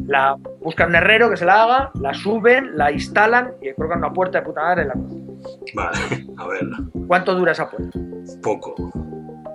[0.08, 4.13] La buscan un herrero que se la haga, la suben, la instalan y colocan una
[4.13, 5.25] puerta de puta madre en la cueva.
[5.73, 6.62] Vale, a ver.
[7.08, 7.99] ¿Cuánto dura esa puerta?
[8.41, 8.75] Poco.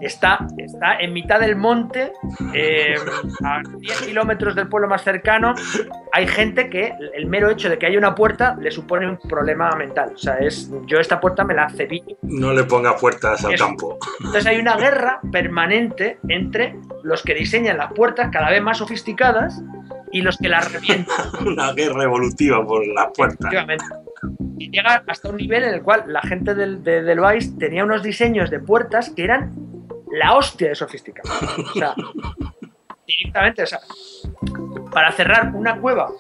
[0.01, 2.13] Está, está en mitad del monte,
[2.55, 2.95] eh,
[3.45, 5.55] a 10 kilómetros del pueblo más cercano.
[6.13, 9.71] Hay gente que el mero hecho de que haya una puerta le supone un problema
[9.77, 10.13] mental.
[10.15, 12.17] O sea, es yo esta puerta me la cepillo.
[12.23, 13.67] No le ponga puertas al Eso.
[13.67, 13.99] campo.
[14.19, 19.63] Entonces hay una guerra permanente entre los que diseñan las puertas cada vez más sofisticadas
[20.13, 21.27] y los que las revientan.
[21.47, 23.53] Una guerra evolutiva por las puertas.
[24.59, 27.85] Y llega hasta un nivel en el cual la gente del, de- del Vice tenía
[27.85, 29.53] unos diseños de puertas que eran
[30.11, 31.31] la hostia de sofisticados.
[31.59, 31.95] O sea,
[33.07, 33.81] directamente, o sea,
[34.93, 36.11] para cerrar una cueva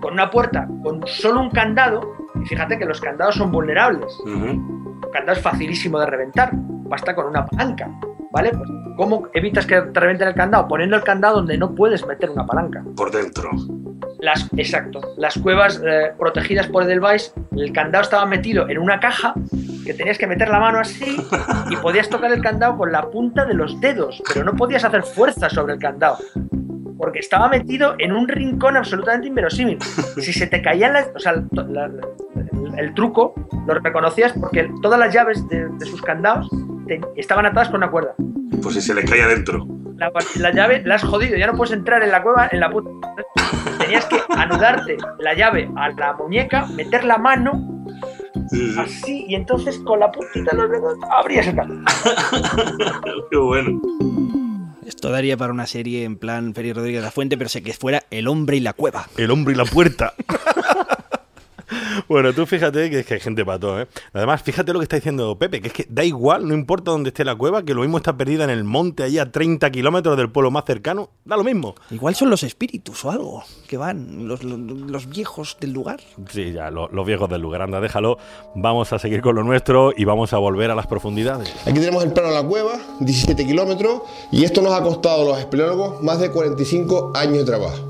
[0.00, 2.00] con una puerta con solo un candado,
[2.34, 4.18] y fíjate que los candados son vulnerables.
[4.24, 7.90] Un candado es facilísimo de reventar, basta con una palanca,
[8.32, 8.50] ¿vale?
[8.50, 10.68] Pues, ¿Cómo evitas que te revienten el candado?
[10.68, 12.84] Poniendo el candado donde no puedes meter una palanca.
[12.96, 13.50] Por dentro.
[14.20, 15.00] Las, exacto.
[15.16, 19.34] Las cuevas eh, protegidas por Edelweiss, el candado estaba metido en una caja
[19.84, 21.16] que tenías que meter la mano así
[21.70, 25.02] y podías tocar el candado con la punta de los dedos, pero no podías hacer
[25.02, 26.18] fuerza sobre el candado.
[26.98, 29.78] Porque estaba metido en un rincón absolutamente inverosímil.
[30.20, 31.08] Si se te caían las.
[31.14, 32.06] O sea, to- la- la-
[32.36, 33.32] el, el truco
[33.66, 36.50] lo reconocías porque todas las llaves de, de sus candados
[36.86, 38.14] te- estaban atadas con una cuerda.
[38.62, 39.66] Pues si se le cae adentro.
[39.96, 42.70] La, la llave la has jodido, ya no puedes entrar en la cueva en la
[42.70, 42.90] puta.
[43.90, 47.84] Tenías que anudarte la llave a la muñeca, meter la mano
[48.78, 51.56] así y entonces con la puntita de los dedos abrías el.
[53.32, 53.80] Qué bueno.
[54.86, 57.72] Esto daría para una serie en plan Félix Rodríguez de la Fuente, pero sé que
[57.72, 59.08] fuera El hombre y la cueva.
[59.16, 60.14] El hombre y la puerta.
[62.08, 63.88] Bueno, tú fíjate que es que hay gente para todo, ¿eh?
[64.12, 67.08] Además, fíjate lo que está diciendo Pepe, que es que da igual, no importa dónde
[67.08, 70.16] esté la cueva, que lo mismo está perdida en el monte, allí a 30 kilómetros
[70.16, 71.74] del pueblo más cercano, da lo mismo.
[71.90, 76.00] Igual son los espíritus o algo que van, los, los- los viejos del lugar.
[76.30, 78.18] Sí, ya, lo- los viejos del lugar, anda, déjalo.
[78.54, 81.54] Vamos a seguir con lo nuestro y vamos a volver a las profundidades.
[81.66, 84.02] Aquí tenemos el plano de la cueva, 17 kilómetros,
[84.32, 87.89] y esto nos ha costado a los espeleólogos más de 45 años de trabajo.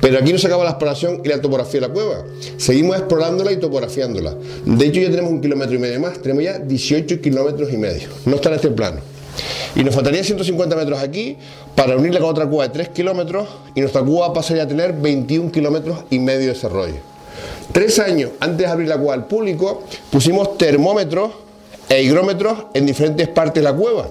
[0.00, 2.24] Pero aquí no se acaba la exploración y la topografía de la cueva.
[2.56, 4.34] Seguimos explorándola y topografiándola.
[4.64, 6.20] De hecho, ya tenemos un kilómetro y medio más.
[6.20, 8.08] Tenemos ya 18 kilómetros y medio.
[8.24, 9.00] No está en este plano.
[9.74, 11.36] Y nos faltaría 150 metros aquí
[11.74, 15.52] para unirla con otra cueva de 3 kilómetros y nuestra cueva pasaría a tener 21
[15.52, 16.96] kilómetros y medio de desarrollo.
[17.72, 21.32] Tres años antes de abrir la cueva al público, pusimos termómetros
[21.88, 24.08] e higrómetros en diferentes partes de la cueva.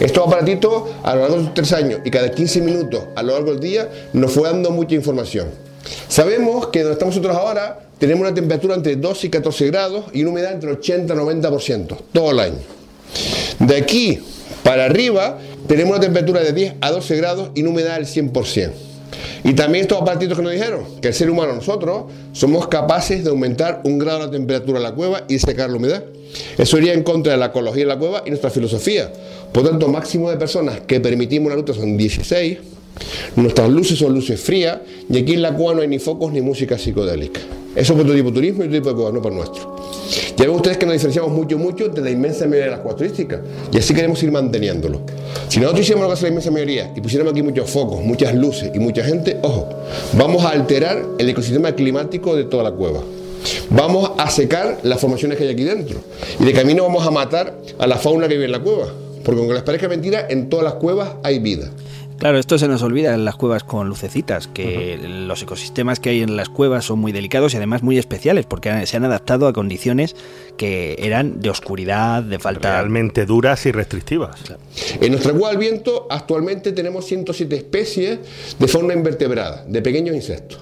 [0.00, 3.32] Estos aparatitos, a lo largo de estos tres años y cada 15 minutos a lo
[3.32, 5.48] largo del día, nos fue dando mucha información.
[6.08, 10.22] Sabemos que donde estamos nosotros ahora, tenemos una temperatura entre 12 y 14 grados y
[10.22, 12.58] una humedad entre 80 y 90% todo el año.
[13.58, 14.20] De aquí
[14.62, 18.87] para arriba tenemos una temperatura de 10 a 12 grados y una humedad del 100%.
[19.44, 23.30] Y también estos aparatitos que nos dijeron que el ser humano, nosotros, somos capaces de
[23.30, 26.04] aumentar un grado la temperatura de la cueva y secar la humedad.
[26.56, 29.12] Eso iría en contra de la ecología de la cueva y nuestra filosofía.
[29.52, 32.58] Por tanto, máximo de personas que permitimos una ruta son 16.
[33.36, 34.78] Nuestras luces son luces frías
[35.08, 37.40] y aquí en la cueva no hay ni focos ni música psicodélica.
[37.78, 39.76] Eso es otro tipo de turismo y otro tipo de cueva, no para nuestro.
[40.36, 42.96] Ya ven ustedes que nos diferenciamos mucho, mucho de la inmensa mayoría de las cuevas
[42.96, 43.40] turísticas
[43.72, 45.00] y así queremos ir manteniéndolo.
[45.48, 48.34] Si nosotros hiciéramos lo que hace la inmensa mayoría y pusiéramos aquí muchos focos, muchas
[48.34, 49.68] luces y mucha gente, ojo,
[50.14, 53.00] vamos a alterar el ecosistema climático de toda la cueva.
[53.70, 56.00] Vamos a secar las formaciones que hay aquí dentro
[56.40, 58.88] y de camino vamos a matar a la fauna que vive en la cueva.
[59.22, 61.70] Porque aunque les parezca mentira, en todas las cuevas hay vida.
[62.18, 66.22] Claro, esto se nos olvida en las cuevas con lucecitas, que los ecosistemas que hay
[66.22, 69.52] en las cuevas son muy delicados y además muy especiales, porque se han adaptado a
[69.52, 70.16] condiciones
[70.56, 72.72] que eran de oscuridad, de falta...
[72.72, 74.40] Realmente duras y restrictivas.
[75.00, 78.18] En nuestra cueva del viento actualmente tenemos 107 especies
[78.58, 80.58] de fauna invertebrada, de pequeños insectos.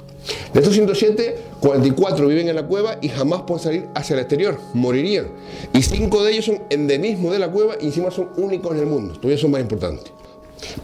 [0.53, 4.59] De estos 107, 44 viven en la cueva y jamás pueden salir hacia el exterior,
[4.75, 5.29] morirían.
[5.73, 8.87] Y 5 de ellos son endemismos de la cueva y encima son únicos en el
[8.87, 10.13] mundo, todavía son más importantes.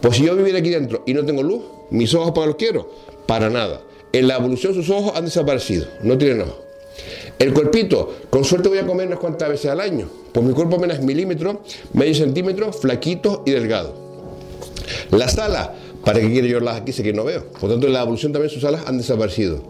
[0.01, 2.91] Pues si yo viviera aquí dentro y no tengo luz, mis ojos para los quiero,
[3.27, 3.81] para nada.
[4.13, 6.57] En la evolución sus ojos han desaparecido, no tienen ojos.
[7.39, 10.77] El cuerpito, con suerte voy a comer unas cuantas veces al año, pues mi cuerpo
[10.77, 13.95] apenas milímetro, medio centímetro, flaquito y delgado.
[15.11, 15.71] Las alas
[16.05, 17.45] ¿Para qué quiero yo las aquí si que no veo?
[17.61, 19.63] Por tanto, en la evolución también sus alas han desaparecido.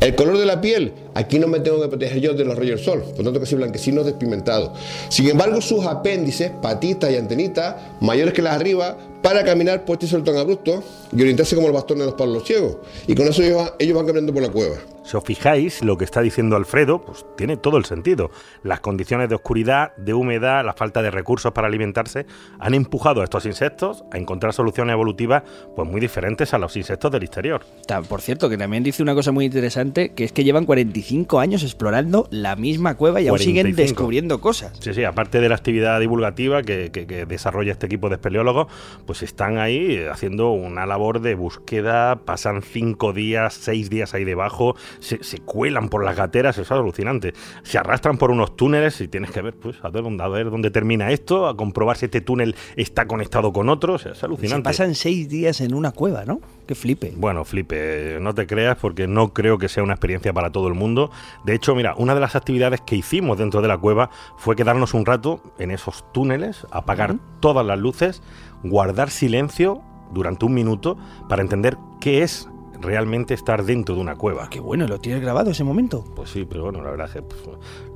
[0.00, 2.80] El color de la piel, aquí no me tengo que proteger yo de los rayos
[2.80, 4.70] del sol, por tanto casi blanquecinos despigmentados.
[5.08, 10.20] Sin embargo, sus apéndices, patitas y antenitas, mayores que las arriba, para caminar por este
[10.20, 10.82] tan abrupto
[11.16, 12.76] y orientarse como el bastón de los palos ciegos.
[13.06, 14.76] Y con eso ellos van caminando por la cueva.
[15.06, 18.30] Si os fijáis, lo que está diciendo Alfredo, pues tiene todo el sentido.
[18.64, 22.26] Las condiciones de oscuridad, de humedad, la falta de recursos para alimentarse,
[22.58, 25.44] han empujado a estos insectos a encontrar soluciones evolutivas
[25.76, 27.64] pues muy diferentes a los insectos del exterior.
[28.08, 31.62] Por cierto, que también dice una cosa muy interesante, que es que llevan 45 años
[31.62, 33.82] explorando la misma cueva y aún siguen 45.
[34.00, 34.72] descubriendo cosas.
[34.80, 38.66] Sí, sí, aparte de la actividad divulgativa que, que- que desarrolla este equipo de espeleólogos,
[39.06, 44.74] pues están ahí haciendo una labor de búsqueda, pasan cinco días, seis días ahí debajo,
[45.00, 47.32] se, se cuelan por las gateras, eso es alucinante.
[47.62, 50.50] Se arrastran por unos túneles y tienes que ver, pues, a ver dónde, a ver
[50.50, 54.18] dónde termina esto, a comprobar si este túnel está conectado con otro, o sea, es
[54.18, 54.64] Se alucinante.
[54.64, 56.40] pasan seis días en una cueva, ¿no?
[56.66, 57.12] Qué flipe.
[57.16, 60.74] Bueno, flipe, no te creas porque no creo que sea una experiencia para todo el
[60.74, 61.10] mundo.
[61.44, 64.94] De hecho, mira, una de las actividades que hicimos dentro de la cueva fue quedarnos
[64.94, 68.22] un rato en esos túneles, apagar todas las luces,
[68.64, 69.80] guardar silencio
[70.12, 70.96] durante un minuto
[71.28, 72.48] para entender qué es
[72.80, 74.48] realmente estar dentro de una cueva.
[74.50, 76.04] Qué bueno, ¿lo tienes grabado ese momento?
[76.14, 77.40] Pues sí, pero bueno, la verdad es que pues,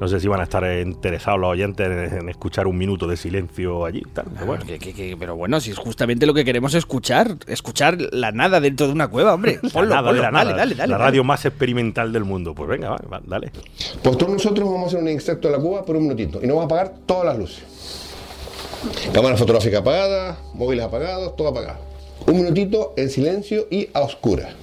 [0.00, 3.16] no sé si van a estar interesados los oyentes en, en escuchar un minuto de
[3.16, 4.02] silencio allí.
[4.12, 4.64] Tal, pero bueno.
[4.64, 8.60] Que- que- que- pero bueno, si es justamente lo que queremos escuchar, escuchar la nada
[8.60, 9.58] dentro de una cueva, hombre.
[9.62, 11.04] La Ponlo, nada de ponlo, la dale, nada, dale, dale, la dale.
[11.04, 12.54] radio más experimental del mundo.
[12.54, 13.50] Pues venga, va, va, dale.
[14.02, 16.46] Pues todos nosotros vamos a hacer un extracto de la cueva por un minutito y
[16.46, 17.64] nos vamos a apagar todas las luces.
[19.12, 21.78] Cámara fotográfica apagada, móviles apagados, todo apagado.
[22.26, 24.54] Un minutito en silencio y a oscuras.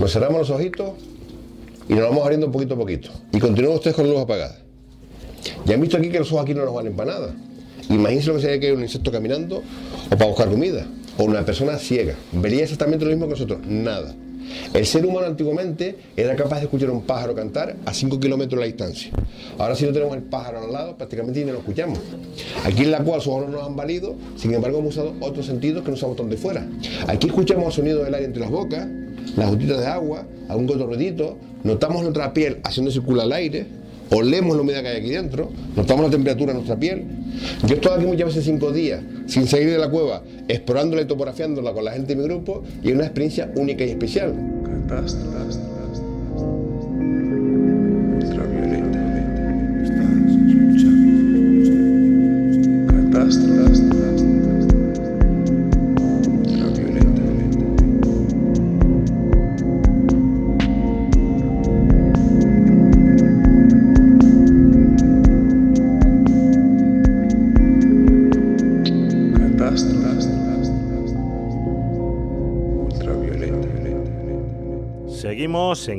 [0.00, 0.92] Nos cerramos los ojitos
[1.86, 3.10] y nos vamos abriendo poquito a poquito.
[3.32, 4.56] Y continúan ustedes con la luz apagada.
[5.66, 7.34] Ya han visto aquí que los ojos aquí no nos valen para nada.
[7.90, 9.62] Imagínense lo que sería que hay un insecto caminando
[10.06, 10.86] o para buscar comida.
[11.18, 12.14] O una persona ciega.
[12.32, 13.60] Vería exactamente lo mismo que nosotros.
[13.66, 14.14] Nada.
[14.72, 18.66] El ser humano antiguamente era capaz de escuchar un pájaro cantar a 5 kilómetros de
[18.68, 19.10] distancia.
[19.58, 21.98] Ahora si no tenemos el pájaro al lado, prácticamente ni lo escuchamos.
[22.64, 25.44] Aquí en la cual sus ojos no nos han valido, sin embargo hemos usado otros
[25.44, 26.66] sentidos que no usamos donde fuera.
[27.06, 28.88] Aquí escuchamos el sonido del aire entre las bocas,
[29.36, 33.66] las gotitas de agua, algún gotorredito, notamos nuestra piel haciendo circular el aire,
[34.10, 37.04] olemos la humedad que hay aquí dentro, notamos la temperatura de nuestra piel.
[37.66, 41.04] Yo he estado aquí muchas veces cinco días sin salir de la cueva, explorándola y
[41.04, 44.34] topografiándola con la gente de mi grupo y es una experiencia única y especial.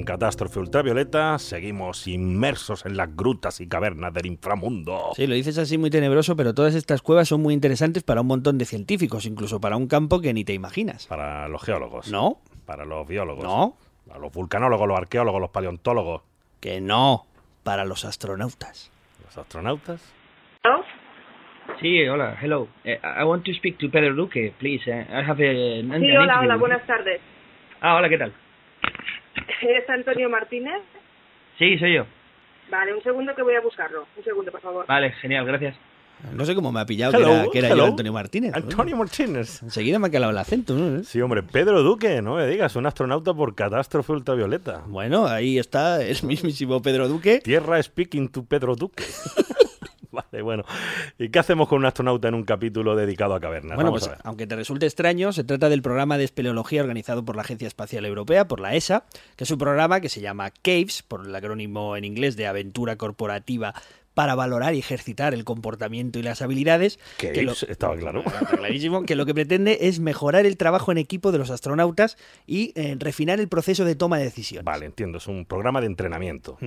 [0.02, 5.12] En Catástrofe Ultravioleta, seguimos inmersos en las grutas y cavernas del inframundo.
[5.16, 8.28] Sí, lo dices así muy tenebroso, pero todas estas cuevas son muy interesantes para un
[8.28, 11.06] montón de científicos, incluso para un campo que ni te imaginas.
[11.06, 12.12] Para los geólogos.
[12.12, 12.40] No.
[12.66, 13.44] Para los biólogos.
[13.44, 13.78] No.
[14.08, 16.24] Para los vulcanólogos, los arqueólogos, los paleontólogos.
[16.60, 17.28] Que no.
[17.62, 18.92] Para los astronautas.
[19.24, 20.02] Los astronautas.
[21.80, 22.68] Sí, hola, hello.
[22.84, 24.82] Eh, I want to speak to Pedro Duque, please.
[24.88, 27.22] Eh, I have a, an, Sí, an hola, hola, buenas tardes.
[27.82, 28.34] Ah, hola, ¿qué tal?
[29.62, 30.82] ¿Eres Antonio Martínez?
[31.58, 32.06] Sí, soy yo.
[32.70, 34.08] Vale, un segundo que voy a buscarlo.
[34.18, 34.86] Un segundo, por favor.
[34.88, 35.76] Vale, genial, gracias.
[36.34, 37.86] No sé cómo me ha pillado Hello, que era, que era yo.
[37.86, 38.54] Antonio Martínez.
[38.54, 39.64] Antonio Martínez.
[39.64, 40.76] Enseguida me ha calado el acento.
[40.76, 41.04] ¿no?
[41.04, 44.84] Sí, hombre, Pedro Duque, no me digas, un astronauta por catástrofe ultravioleta.
[44.86, 47.40] Bueno, ahí está el mismísimo Pedro Duque.
[47.44, 49.04] Tierra speaking to Pedro Duque.
[50.32, 50.64] vale, bueno.
[51.18, 53.76] ¿Y qué hacemos con un astronauta en un capítulo dedicado a cavernas?
[53.76, 54.22] Bueno, Vamos pues a ver.
[54.26, 58.06] aunque te resulte extraño, se trata del programa de espeleología organizado por la Agencia Espacial
[58.06, 61.96] Europea, por la ESA, que es un programa que se llama CAVES, por el acrónimo
[61.98, 63.74] en inglés de Aventura Corporativa
[64.14, 67.00] para valorar y ejercitar el comportamiento y las habilidades.
[67.18, 68.24] Que que lo- estaba claro.
[68.58, 72.74] Clarísimo que lo que pretende es mejorar el trabajo en equipo de los astronautas y
[72.76, 74.66] eh, refinar el proceso de toma de decisiones.
[74.66, 76.58] Vale, entiendo, es un programa de entrenamiento.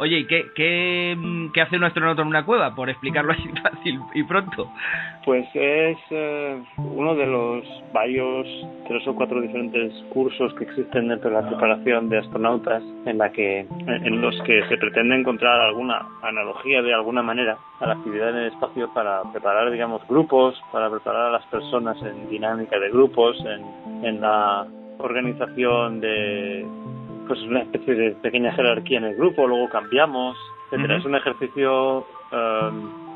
[0.00, 2.74] Oye, ¿y qué, qué, mm, qué hace un astronauta en una cueva?
[2.74, 4.72] Por explicarlo así fácil y pronto.
[5.26, 8.46] Pues es eh, uno de los varios
[8.88, 13.30] tres o cuatro diferentes cursos que existen dentro de la preparación de astronautas en la
[13.30, 18.30] que en los que se pretende encontrar alguna analogía de alguna manera a la actividad
[18.30, 22.88] en el espacio para preparar digamos grupos, para preparar a las personas en dinámica de
[22.88, 24.66] grupos, en, en la
[24.98, 26.66] organización de
[27.30, 30.96] pues una especie de pequeña jerarquía en el grupo, luego cambiamos, etcétera.
[30.96, 32.70] Es un ejercicio eh,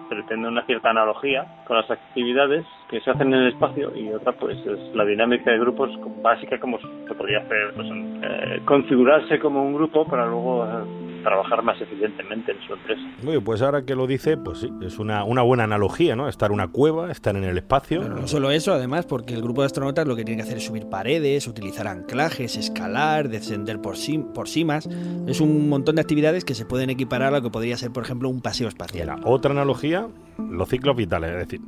[0.09, 4.31] pretende una cierta analogía con las actividades que se hacen en el espacio y otra
[4.31, 5.91] pues es la dinámica de grupos
[6.23, 11.63] básica como se podría hacer pues, eh, configurarse como un grupo para luego eh, trabajar
[11.63, 13.03] más eficientemente en su empresa.
[13.23, 16.29] Muy bien, pues ahora que lo dice, pues sí, es una, una buena analogía, ¿no?
[16.29, 18.03] Estar en una cueva, estar en el espacio.
[18.03, 20.59] Pero no solo eso, además, porque el grupo de astronautas lo que tiene que hacer
[20.59, 24.89] es subir paredes, utilizar anclajes, escalar, descender por, sim- por cimas.
[25.27, 28.05] Es un montón de actividades que se pueden equiparar a lo que podría ser, por
[28.05, 29.09] ejemplo, un paseo espacial.
[29.17, 30.07] Mira, otra analogía,
[30.39, 31.61] los ciclos vitales, es decir,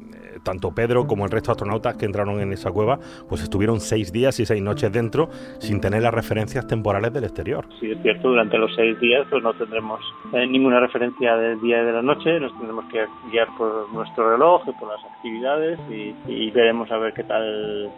[0.46, 4.12] tanto Pedro como el resto de astronautas que entraron en esa cueva, pues estuvieron seis
[4.12, 5.28] días y seis noches dentro
[5.58, 7.66] sin tener las referencias temporales del exterior.
[7.80, 10.00] Sí, es cierto, durante los seis días pues no tendremos
[10.32, 14.30] eh, ninguna referencia del día y de la noche, nos tendremos que guiar por nuestro
[14.30, 17.90] reloj y por las actividades y, veremos a ver qué tal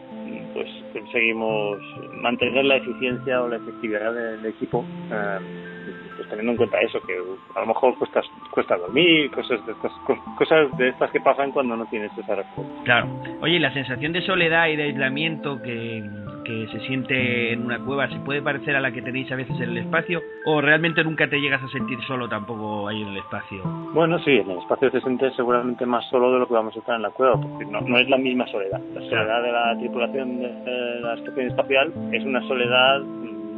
[0.55, 1.79] pues conseguimos
[2.23, 4.85] mantener la eficiencia o la efectividad del equipo.
[5.13, 5.78] eh,
[6.19, 7.15] pues teniendo en cuenta eso, que
[7.55, 11.53] a lo mejor cuesta, cuesta dormir, cosas de estas, co- cosas de estas que pasan
[11.53, 12.83] cuando no tienes esa referencia.
[12.85, 13.09] Claro.
[13.41, 16.03] Oye, ¿y la sensación de soledad y de aislamiento que,
[16.45, 19.57] que se siente en una cueva se puede parecer a la que tenéis a veces
[19.61, 20.21] en el espacio?
[20.45, 23.63] ¿O realmente nunca te llegas a sentir solo tampoco ahí en el espacio?
[23.93, 26.79] Bueno, sí, en el espacio te sientes seguramente más solo de lo que vamos a
[26.81, 28.81] estar en la cueva, porque no, no es la misma soledad.
[28.95, 33.03] La soledad de la tripulación de la estación espacial es una soledad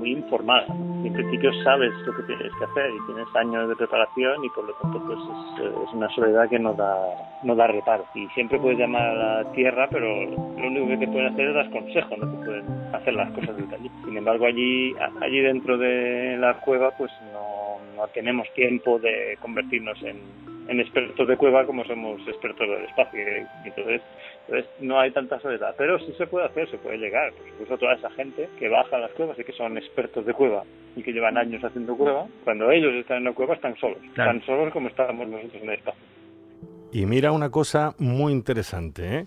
[0.00, 0.66] muy informada.
[1.04, 4.64] En principio sabes lo que tienes que hacer y tienes años de preparación y por
[4.64, 6.96] lo tanto pues es, una soledad que no da,
[7.42, 8.04] no da reparo.
[8.14, 11.54] Y siempre puedes llamar a la tierra, pero lo único que te pueden hacer es
[11.54, 13.90] dar consejos, no te pueden hacer las cosas desde allí.
[14.04, 20.02] Sin embargo, allí, allí dentro de la cueva pues no, no tenemos tiempo de convertirnos
[20.02, 20.18] en,
[20.80, 23.20] expertos de cueva como somos expertos del espacio.
[23.64, 24.00] Entonces,
[24.46, 25.74] entonces no hay tanta soledad.
[25.78, 27.32] Pero sí se puede hacer, se puede llegar.
[27.32, 30.34] Pues incluso toda esa gente que baja a las cuevas y que son expertos de
[30.34, 30.64] cueva
[30.96, 33.98] y que llevan años haciendo cueva, cuando ellos están en la cueva están solos.
[34.14, 34.32] Claro.
[34.32, 36.02] Tan solos como estábamos nosotros en el espacio.
[36.92, 39.26] Y mira una cosa muy interesante, ¿eh?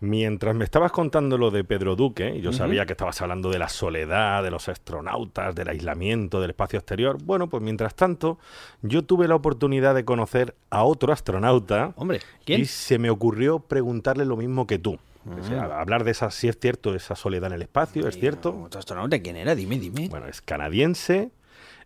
[0.00, 3.58] Mientras me estabas contando lo de Pedro Duque, y yo sabía que estabas hablando de
[3.58, 7.16] la soledad, de los astronautas, del aislamiento, del espacio exterior.
[7.24, 8.38] Bueno, pues mientras tanto,
[8.82, 11.94] yo tuve la oportunidad de conocer a otro astronauta.
[11.96, 12.60] Hombre, ¿quién?
[12.60, 14.98] Y se me ocurrió preguntarle lo mismo que tú.
[15.28, 15.80] O sea, Ah.
[15.80, 18.56] hablar de esa, si es cierto, esa soledad en el espacio, es cierto.
[18.64, 19.54] ¿Otro astronauta quién era?
[19.54, 20.08] Dime, dime.
[20.08, 21.30] Bueno, es canadiense,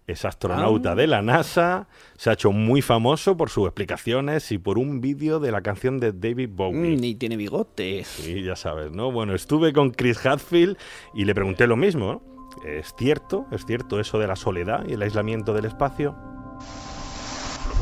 [0.07, 0.29] es Ah.
[0.29, 1.87] astronauta de la NASA,
[2.17, 6.01] se ha hecho muy famoso por sus explicaciones y por un vídeo de la canción
[6.01, 6.97] de David Bowie.
[6.97, 8.05] Mm, Ni tiene bigote.
[8.05, 9.13] Sí, ya sabes, ¿no?
[9.13, 10.77] Bueno, estuve con Chris Hadfield
[11.15, 12.13] y le pregunté lo mismo.
[12.15, 12.23] ¿no?
[12.69, 13.47] ¿Es cierto?
[13.53, 16.17] ¿Es cierto eso de la soledad y el aislamiento del espacio?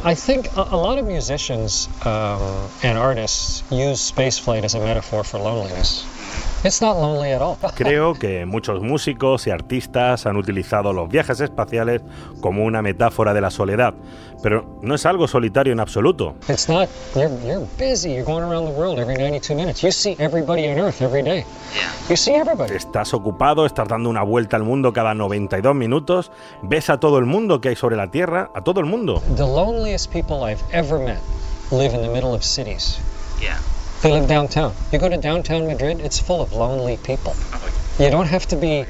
[0.04, 2.40] I think a, a lot of musicians um,
[2.84, 6.04] and artists use spaceflight as a metaphor for loneliness.
[6.64, 7.56] It's not lonely at all.
[7.76, 12.02] Creo que muchos músicos y artistas han utilizado los viajes espaciales
[12.40, 13.94] como una metáfora de la soledad,
[14.42, 16.34] pero no es algo solitario en absoluto.
[16.48, 16.88] It's not.
[17.14, 18.12] You're, you're busy.
[18.12, 19.82] You're going around the world every 92 minutes.
[19.82, 21.44] You see everybody on Earth every day.
[22.08, 22.74] You see everybody.
[22.74, 27.26] Estás ocupado, estás dando una vuelta al mundo cada 92 minutos, ves a todo el
[27.26, 29.22] mundo que hay sobre la Tierra, a todo el mundo.
[29.36, 31.20] The loneliest people I've ever met
[31.70, 32.98] live in the middle of cities.
[33.40, 33.58] Yeah.
[34.02, 34.72] They live downtown.
[34.92, 37.34] You go to downtown Madrid, it's full of lonely people.
[37.98, 38.84] You don't have to be.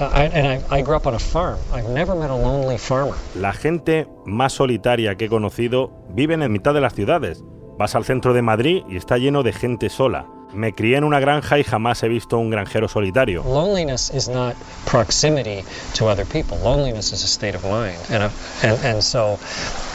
[0.00, 1.58] Uh, I, and I, I grew up on a farm.
[1.72, 3.14] I've never met a lonely farmer.
[3.36, 7.44] La gente más solitaria que he conocido vive en mitad de las ciudades.
[7.78, 10.26] Vas al centro de Madrid y está lleno de gente sola.
[10.52, 13.42] Me crié en una granja y jamás he visto un granjero solitario.
[13.44, 15.64] Loneliness is not proximity
[15.96, 16.56] to other people.
[16.58, 18.30] Loneliness is a state of mind, and a,
[18.62, 19.38] and, and so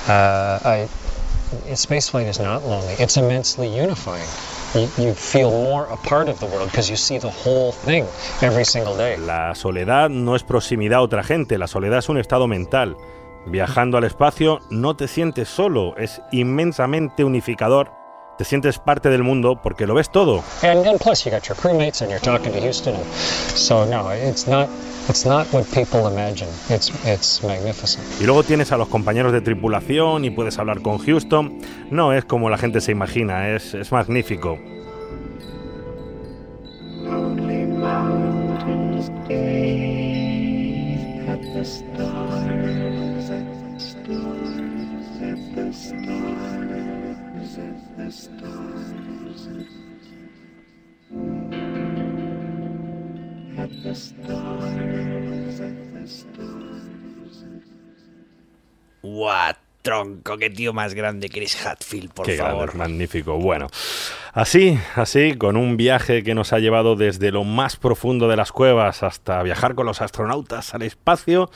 [0.08, 0.88] uh, I,
[1.74, 2.94] spaceflight is not lonely.
[3.00, 4.28] It's immensely unifying.
[4.98, 8.06] You, feel more a part of the world because you see the whole thing
[8.42, 9.18] every single day.
[9.18, 12.96] La soledad no es proximidad a otra gente, la soledad es un estado mental.
[13.48, 17.99] Viajando al espacio no te sientes solo, es inmensamente unificador.
[18.40, 20.42] Te sientes parte del mundo porque lo ves todo.
[20.64, 22.96] And, and plus, you got your crewmates and you're talking to Houston.
[22.96, 24.70] And so, no, it's not,
[25.10, 26.48] it's not what people imagine.
[26.70, 28.02] It's, it's magnificent.
[28.22, 31.60] Y luego tienes a los compañeros de tripulación y puedes hablar con Houston.
[31.92, 34.58] No es como la gente se imagina, es, es magnífico.
[59.02, 59.54] ¡Guau!
[59.82, 62.74] Tronco, qué tío más grande Chris Hatfield, por Qué favor.
[62.74, 63.38] grande, magnífico.
[63.38, 63.68] Bueno,
[64.34, 68.52] así, así, con un viaje que nos ha llevado desde lo más profundo de las
[68.52, 71.50] cuevas hasta viajar con los astronautas al espacio,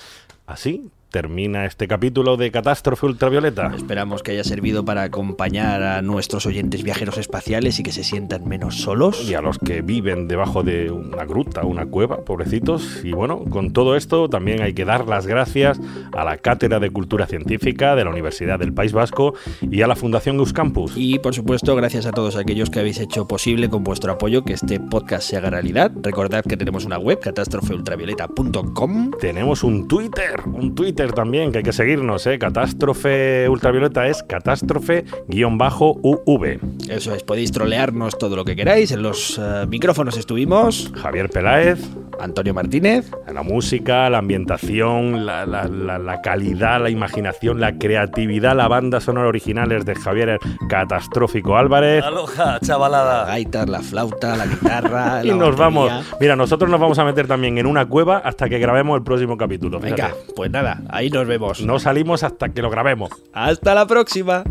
[0.48, 3.72] así termina este capítulo de Catástrofe Ultravioleta.
[3.76, 8.50] Esperamos que haya servido para acompañar a nuestros oyentes viajeros espaciales y que se sientan
[8.50, 9.24] menos solos.
[9.30, 13.02] Y a los que viven debajo de una gruta, una cueva, pobrecitos.
[13.04, 15.80] Y bueno, con todo esto también hay que dar las gracias
[16.14, 19.96] a la Cátedra de Cultura Científica de la Universidad del País Vasco y a la
[19.96, 20.94] Fundación Euskampus.
[20.96, 24.54] Y por supuesto, gracias a todos aquellos que habéis hecho posible con vuestro apoyo que
[24.54, 25.92] este podcast se haga realidad.
[26.02, 29.12] Recordad que tenemos una web, catástrofeultravioleta.com.
[29.20, 32.40] Tenemos un Twitter, un Twitter también que hay que seguirnos, ¿eh?
[32.40, 36.60] Catástrofe Ultravioleta es catástrofe-uv.
[36.90, 38.92] Eso es, podéis trolearnos todo lo que queráis.
[38.92, 41.80] En los eh, micrófonos estuvimos Javier Peláez,
[42.20, 43.12] Antonio Martínez.
[43.32, 49.00] la música, la ambientación, la, la- la- la calidad, la imaginación, la creatividad, la banda
[49.00, 50.40] sonora originales de Javier
[50.70, 52.04] Catastrófico Álvarez.
[52.04, 53.22] Aloha, chavalada.
[53.24, 55.20] La gaita, la flauta, la guitarra.
[55.24, 55.92] Y la nos vamos.
[56.20, 59.38] Mira, nosotros nos vamos a meter también en una cueva hasta que grabemos el próximo
[59.38, 59.80] capítulo.
[59.80, 60.02] fíjate.
[60.02, 61.62] Venga, pues nada, ahí nos vemos.
[61.62, 63.10] No salimos hasta que lo grabemos.
[63.34, 64.44] Hasta la próxima.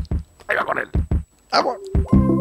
[0.49, 0.89] Venga con él.
[1.53, 2.32] ¡Vamos!